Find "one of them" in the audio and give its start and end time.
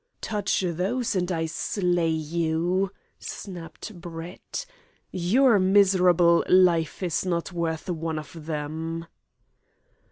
7.87-9.05